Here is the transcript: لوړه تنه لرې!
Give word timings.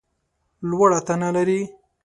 لوړه 0.69 0.99
تنه 1.07 1.29
لرې! 1.35 1.59